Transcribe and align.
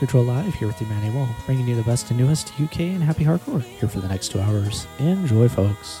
Control 0.00 0.24
Live 0.24 0.54
here 0.54 0.66
with 0.66 0.80
Emmanuel, 0.80 1.28
bringing 1.44 1.68
you 1.68 1.76
the 1.76 1.82
best 1.82 2.10
and 2.10 2.18
newest 2.18 2.58
UK 2.58 2.80
and 2.80 3.02
happy 3.02 3.22
hardcore 3.22 3.62
here 3.62 3.86
for 3.86 4.00
the 4.00 4.08
next 4.08 4.30
two 4.30 4.40
hours. 4.40 4.86
Enjoy, 4.98 5.46
folks. 5.46 6.00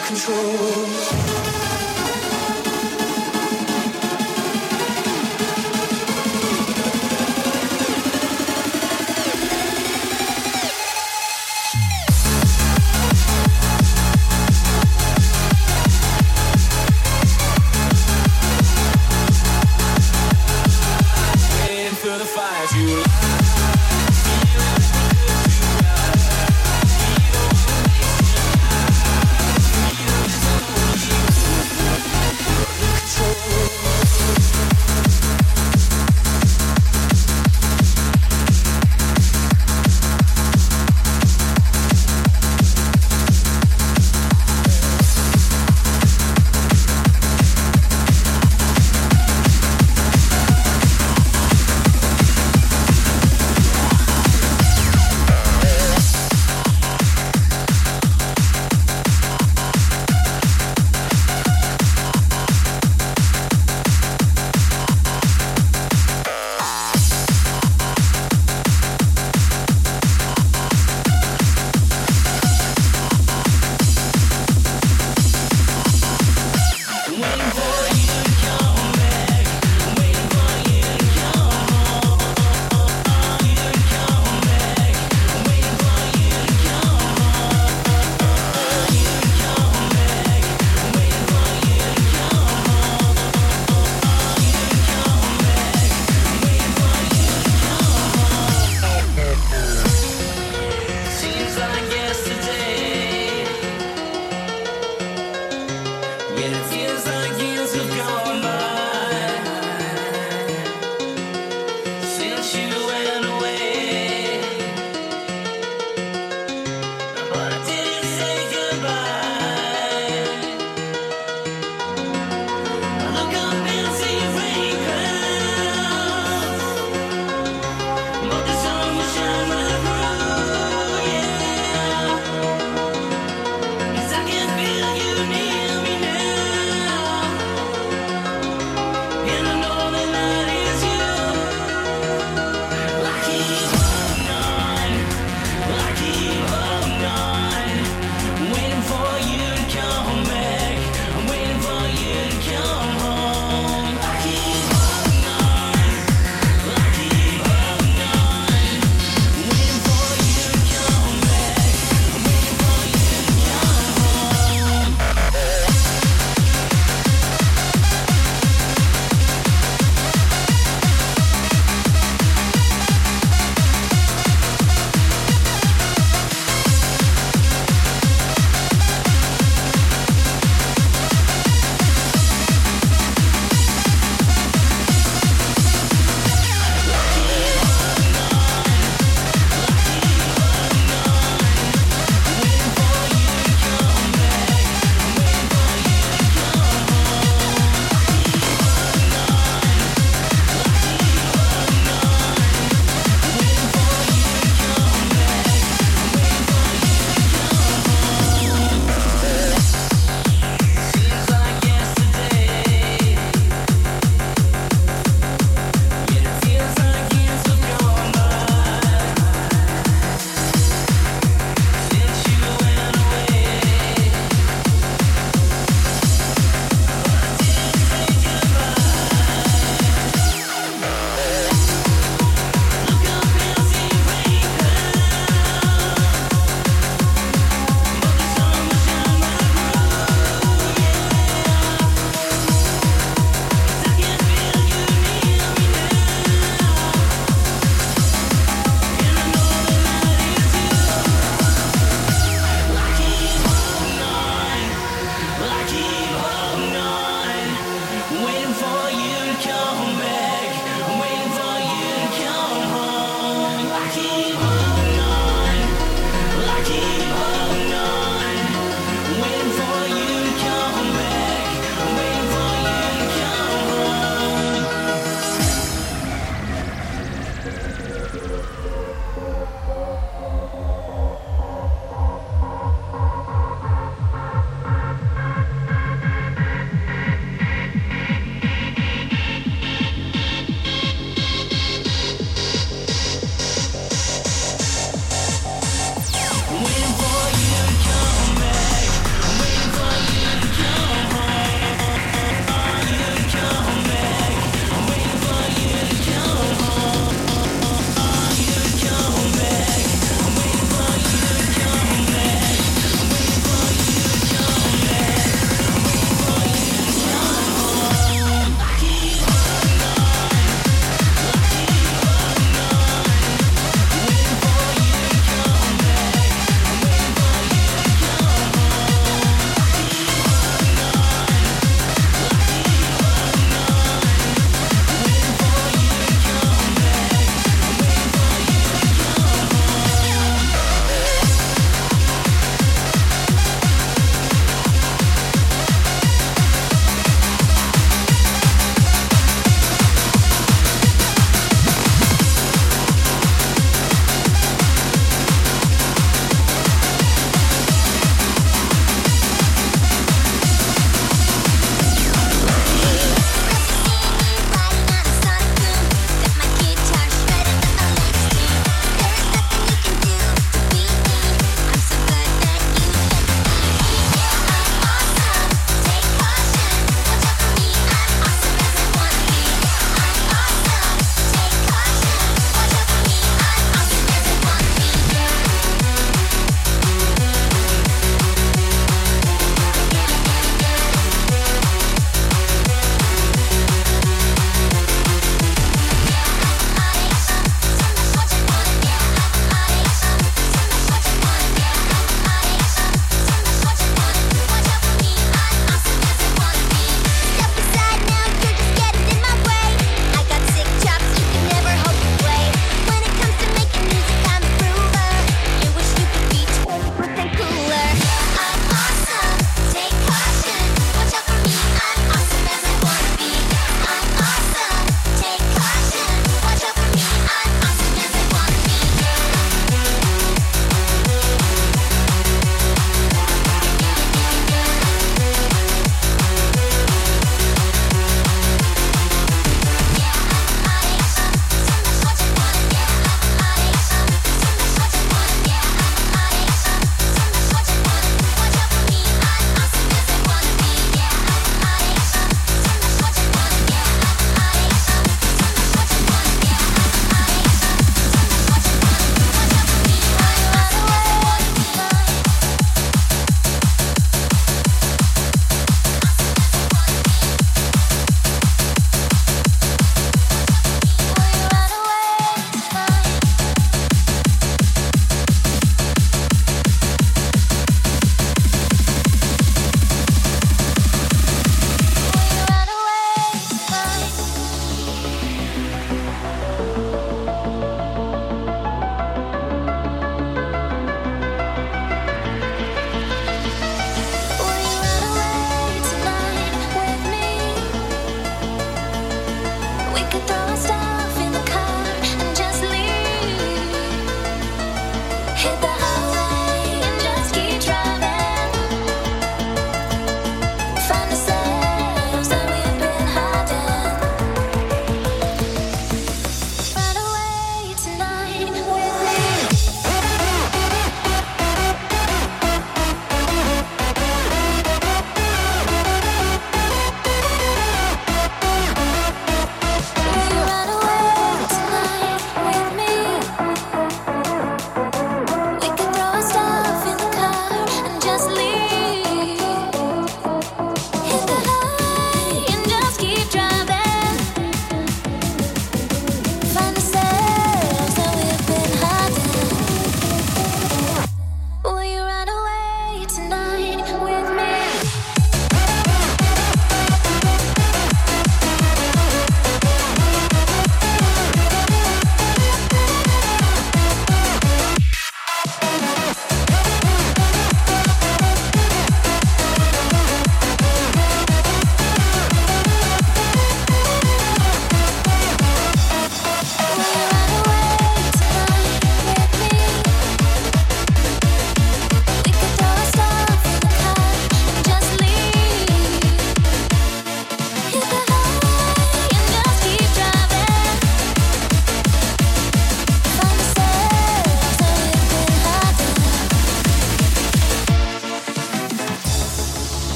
control. 0.00 1.43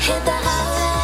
hit 0.00 0.24
the 0.24 0.30
highway. 0.30 0.97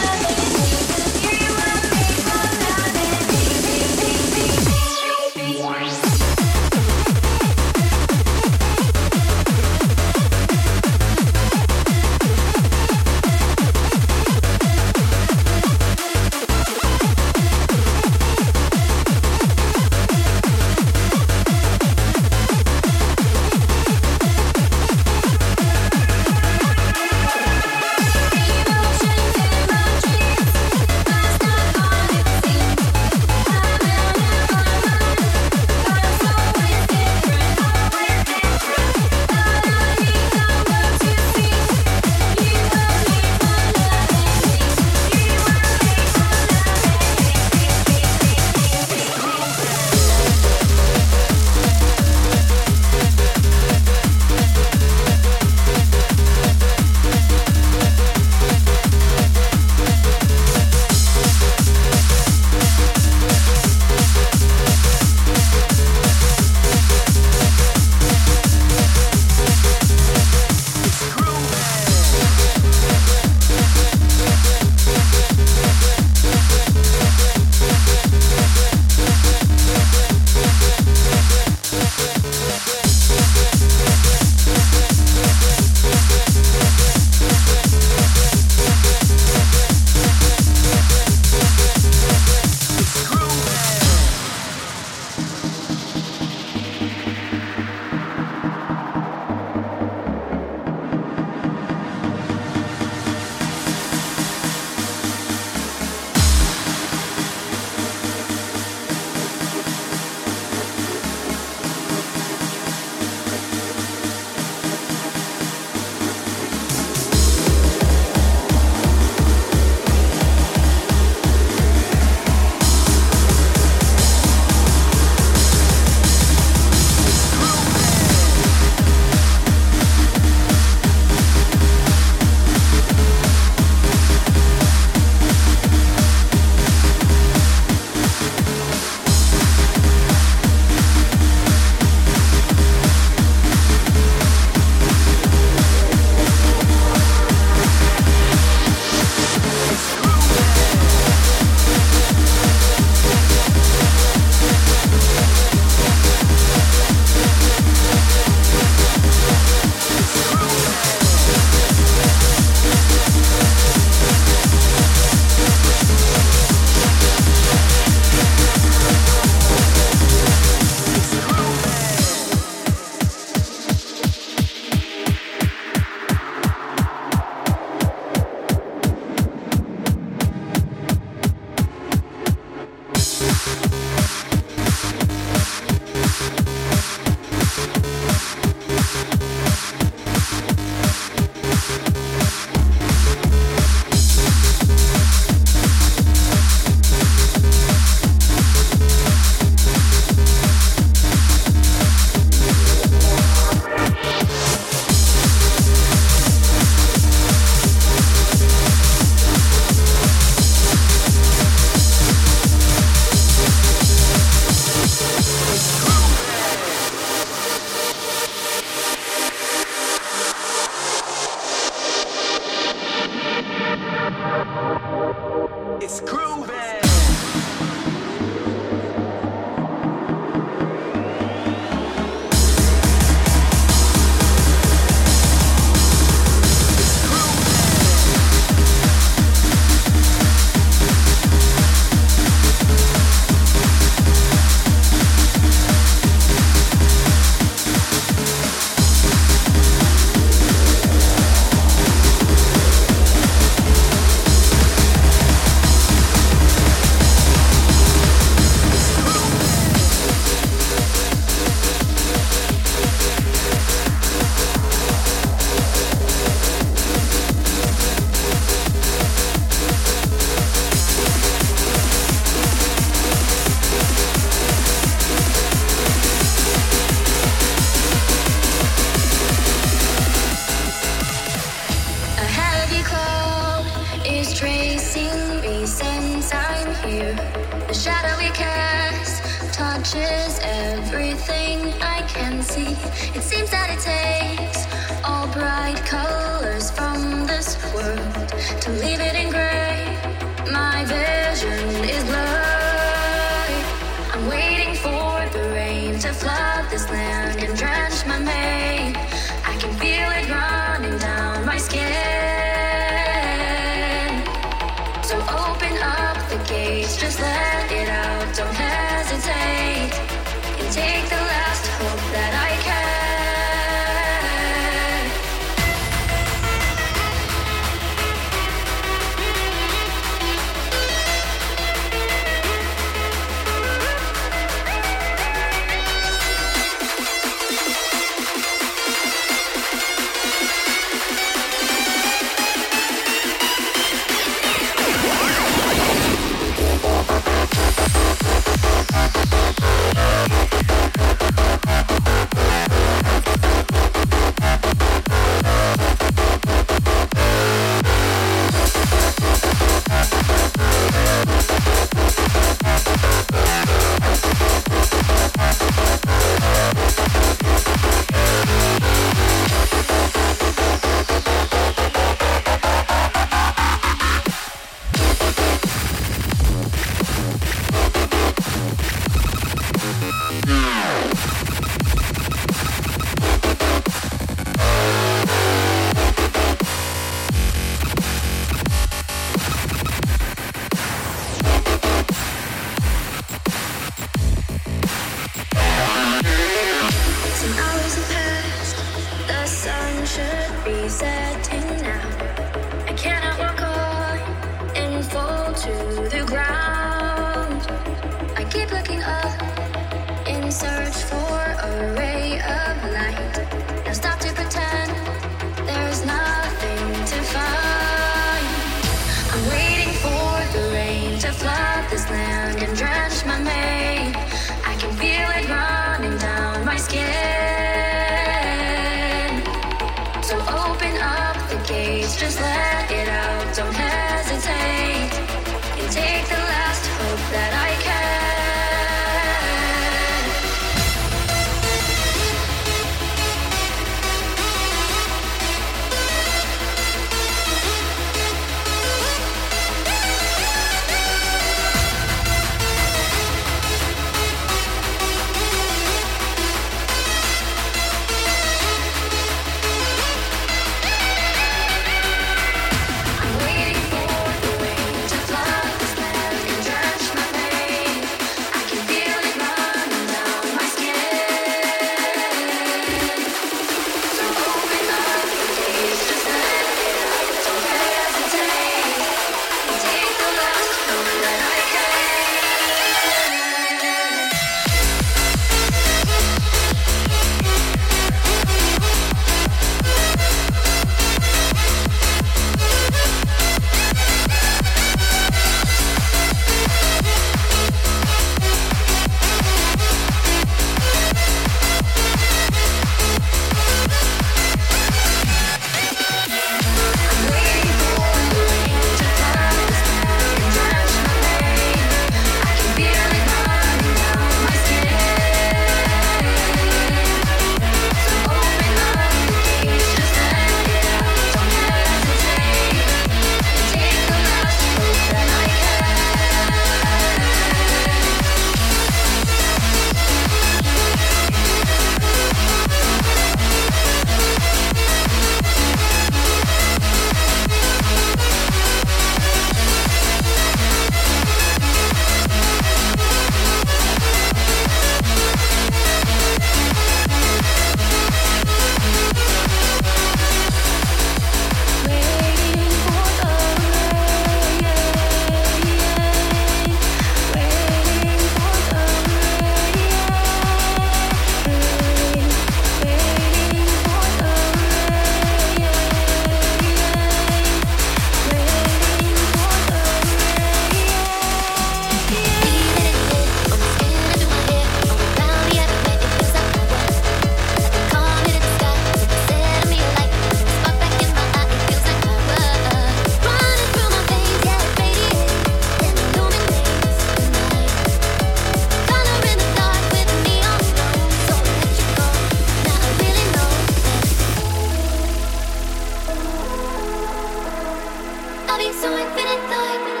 so 598.69 598.95
infinite 598.95 599.39
thought. 599.49 600.00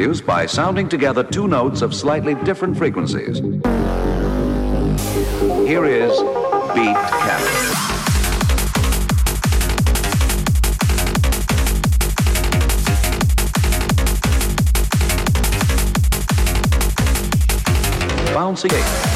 Produced 0.00 0.24
by 0.24 0.46
sounding 0.46 0.88
together 0.88 1.22
two 1.22 1.46
notes 1.46 1.82
of 1.82 1.94
slightly 1.94 2.34
different 2.36 2.74
frequencies. 2.74 3.36
Here 5.68 5.84
is 5.84 6.10
Beat 6.74 6.96
Cannon. 7.20 7.56
Bouncy, 18.32 18.70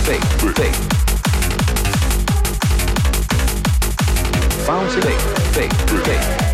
fake, 0.05 0.23
fake, 0.39 0.55
fake. 0.55 0.79
Bouncy, 4.67 5.01
fake, 5.01 5.23
fake, 5.55 5.73
fake. 6.05 6.54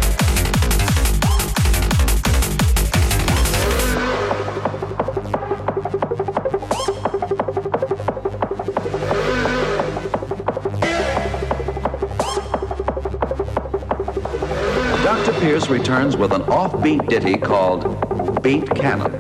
Pierce 15.61 15.68
returns 15.68 16.16
with 16.16 16.32
an 16.32 16.40
offbeat 16.42 17.06
ditty 17.06 17.36
called 17.36 18.42
Beat 18.42 18.66
Cannon. 18.70 19.12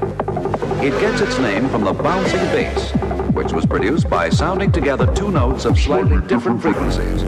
It 0.82 0.98
gets 0.98 1.20
its 1.20 1.38
name 1.38 1.68
from 1.68 1.84
the 1.84 1.92
bouncing 1.92 2.40
bass, 2.46 2.92
which 3.34 3.52
was 3.52 3.66
produced 3.66 4.08
by 4.08 4.30
sounding 4.30 4.72
together 4.72 5.12
two 5.14 5.30
notes 5.30 5.66
of 5.66 5.78
slightly 5.78 6.26
different 6.28 6.62
frequencies, 6.62 7.24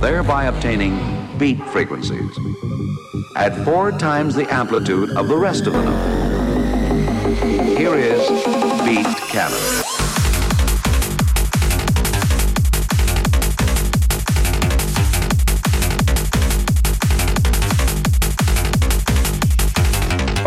thereby 0.00 0.44
obtaining 0.44 0.96
beat 1.36 1.60
frequencies 1.70 2.30
at 3.34 3.56
four 3.64 3.90
times 3.90 4.36
the 4.36 4.48
amplitude 4.54 5.10
of 5.16 5.26
the 5.26 5.36
rest 5.36 5.66
of 5.66 5.72
the 5.72 5.82
note. 5.82 7.76
Here 7.76 7.96
is 7.96 8.28
Beat 8.84 9.16
Cannon. 9.30 9.83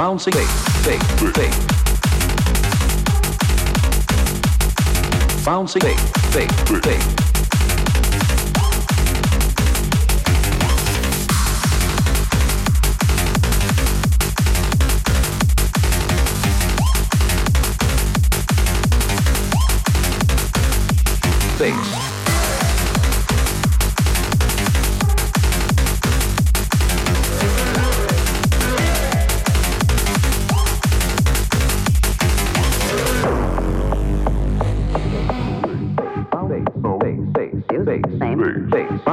Bouncing, 0.07 0.31
fake, 0.31 0.47
fake, 0.85 1.03
fake. 1.35 1.51
Bouncing, 5.43 5.81
fake, 5.81 5.99
fake, 6.31 6.51
fake. 6.81 7.03
Bass. 21.59 21.96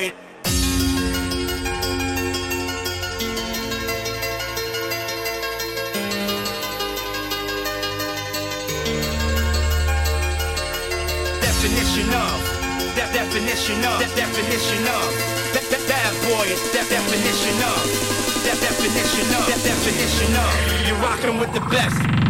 Boy. 0.00 0.12
definition 11.42 12.08
of. 12.14 12.40
That 12.96 13.12
definition 13.12 13.76
of. 13.84 14.00
That 14.00 14.16
definition 14.16 14.88
of. 14.88 15.04
That 15.52 15.68
that 15.68 15.84
bad 15.86 16.12
boy. 16.24 16.48
That 16.72 16.88
definition 16.88 17.60
of. 17.60 17.84
That 18.44 18.58
definition 18.64 19.28
of. 19.36 19.44
That 19.52 19.62
definition 19.62 20.32
of. 20.34 20.88
You're 20.88 20.96
rocking 20.96 21.38
with 21.38 21.52
the 21.52 21.60
best. 21.68 22.29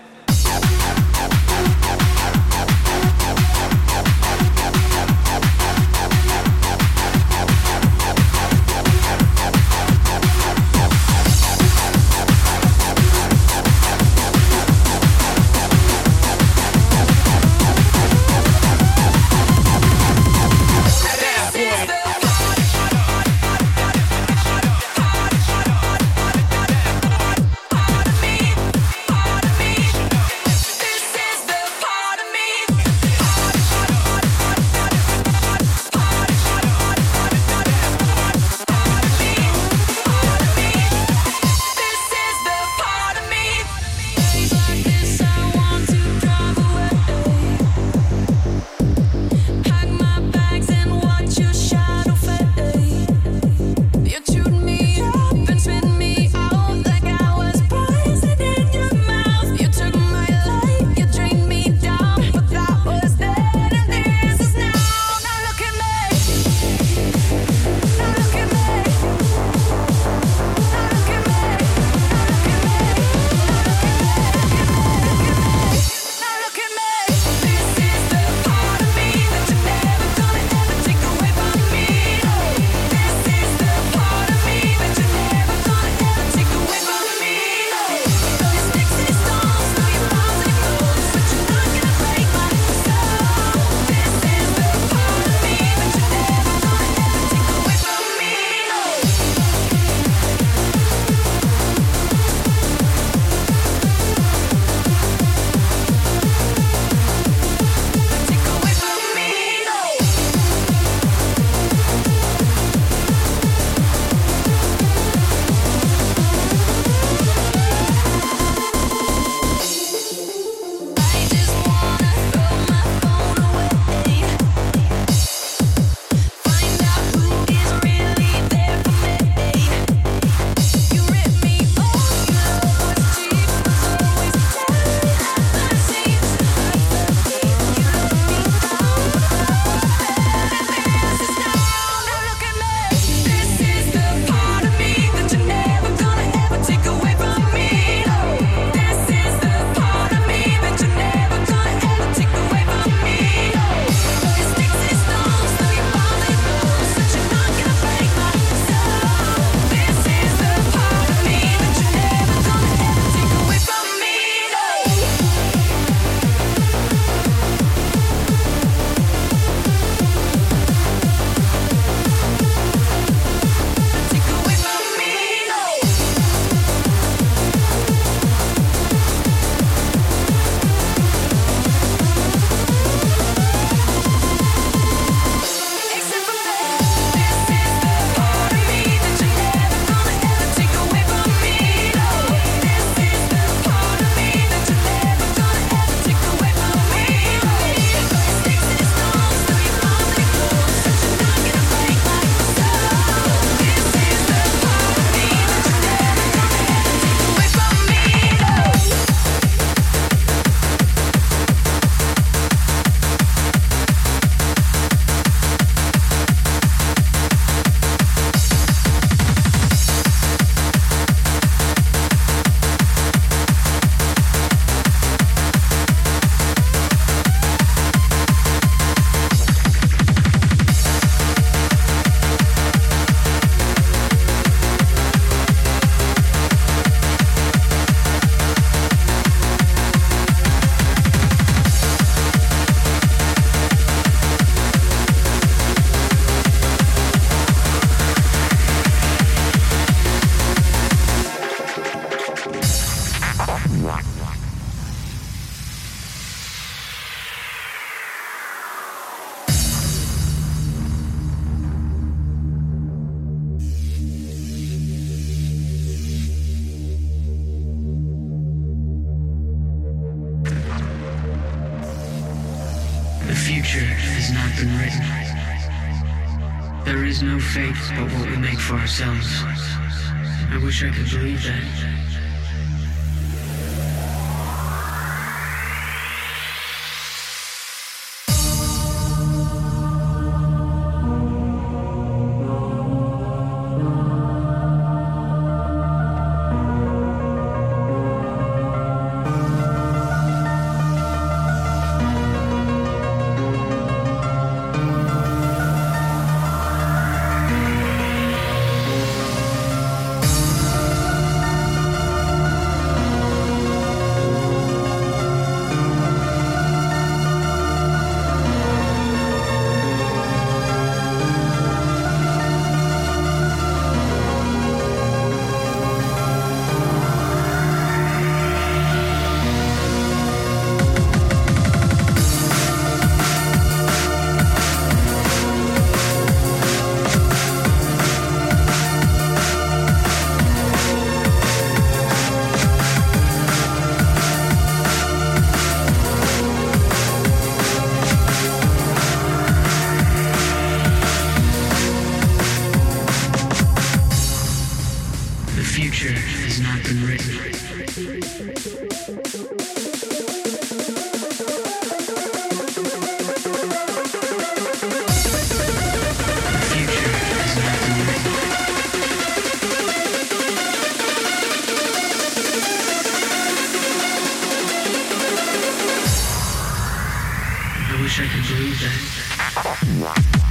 wish 378.11 378.19
I 378.19 378.33
could 378.33 378.45
believe 378.45 378.79
that. 378.81 380.50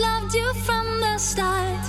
Wanted 0.00 0.34
you 0.34 0.54
from 0.54 1.00
the 1.00 1.18
start. 1.18 1.84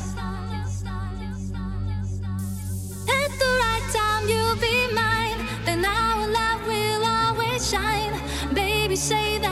At 3.19 3.31
the 3.41 3.52
right 3.64 3.86
time, 3.94 4.30
you'll 4.30 4.56
be 4.56 4.88
mine. 4.94 5.40
Then 5.65 5.86
our 5.86 6.27
love 6.27 6.65
will 6.68 7.06
always 7.06 7.69
shine. 7.69 8.14
Baby, 8.53 8.95
say 8.95 9.38
that 9.40 9.48